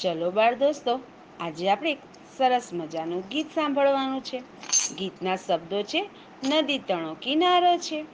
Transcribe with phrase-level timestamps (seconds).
[0.00, 1.00] ચલો બાળ દોસ્તો,
[1.40, 1.94] આજે આપણે
[2.38, 4.42] સરસ મજાનું ગીત સાંભળવાનું છે.
[4.96, 6.08] ગીતના શબ્દો છે,
[6.44, 8.04] નદી તણો કિનારો છે.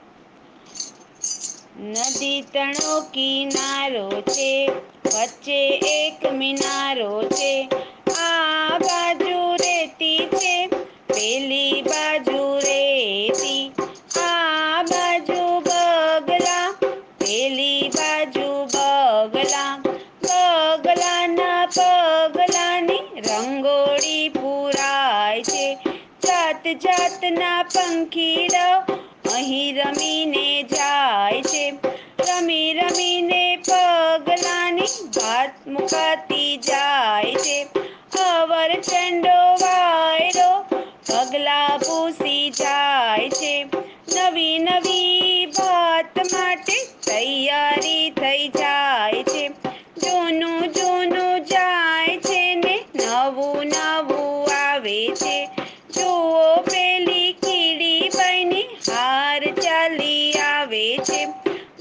[1.79, 4.69] નદી તણો કિનારો છે,
[5.05, 7.69] વચ્ચે એક મિનારો છે.
[8.21, 10.67] આ બાજુ રેતી છે,
[11.07, 13.73] પેલી બાજુ રેતી.
[14.17, 16.75] આ બાજુ બગલા,
[17.19, 19.86] પેલી બાજુ બગલા.
[23.17, 25.79] રંગોળી પુરાય છે.
[26.27, 28.87] જાત જાતના પંખીડા
[29.35, 31.75] અહીં રમીને જાય છે.
[32.19, 37.69] રમી રમીને પગલાની ભાત મુકાતી જાય છે.
[38.19, 40.65] અવર ચંડો વાયરો
[41.07, 43.67] પગલા પૂસી જાય છે.
[44.17, 46.73] નવી નવી ભાત માટે
[47.07, 48.96] તૈયારી થઈ જાય
[54.87, 55.51] આવે છે.
[55.95, 61.25] જુઓ પેલી કીડી બની, હાર ચાલી આવે છે.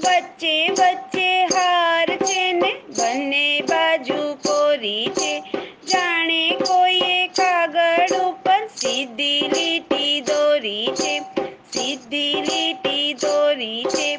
[0.04, 5.40] વચ્ચે વચ્ચે હાર છે ને બંને બાજુ કોરી છે.
[5.86, 11.20] જાણે કોઈએ કાગળ ઉપર સીધી લીટી દોરી છે.
[11.72, 14.16] સીધી લીટી દોરી છે.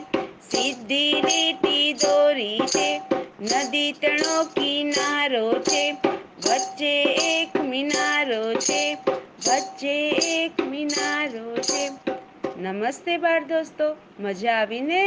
[0.52, 3.02] સીધી લીટી દોરી છે.
[3.42, 5.92] નદી તણો કિનારો છે.
[6.46, 8.07] વચ્ચે એક મિનારો
[9.40, 9.96] વચ્ચે
[10.36, 11.84] એક મિનારો છે.
[12.58, 13.86] નમસ્તે બાળ દોસ્તો
[14.20, 15.04] મજા આવી ને